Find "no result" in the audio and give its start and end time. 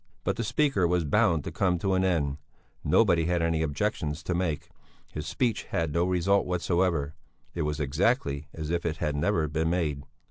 5.93-6.47